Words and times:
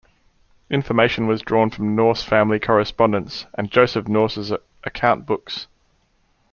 Information 0.71 1.27
was 1.27 1.43
drawn 1.43 1.69
from 1.69 1.95
Nourse 1.95 2.23
family 2.23 2.59
correspondence 2.59 3.45
and 3.55 3.69
Joseph 3.69 4.07
Nourse's 4.07 4.51
account 4.83 5.27
books. 5.27 5.67